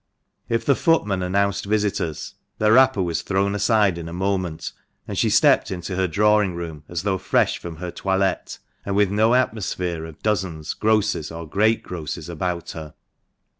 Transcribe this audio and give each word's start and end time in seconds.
If 0.49 0.65
the 0.65 0.73
footman 0.73 1.21
announced 1.21 1.65
visitors, 1.65 2.33
the 2.57 2.71
wrapper 2.71 3.03
was 3.03 3.21
thrown 3.21 3.53
aside 3.53 3.99
in 3.99 4.09
a 4.09 4.11
moment, 4.13 4.71
and 5.07 5.15
she 5.15 5.29
stepped 5.29 5.69
into 5.69 5.95
her 5.95 6.07
drawing 6.07 6.55
room 6.55 6.83
as 6.89 7.03
though 7.03 7.19
fresh 7.19 7.59
from 7.59 7.75
her 7.75 7.91
toilette, 7.91 8.57
and 8.83 8.95
with 8.95 9.11
no 9.11 9.35
atmosphere 9.35 10.05
of 10.05 10.17
dozens, 10.23 10.73
grosses, 10.73 11.29
or 11.31 11.47
great 11.47 11.83
grosses 11.83 12.29
about 12.29 12.71
her. 12.71 12.95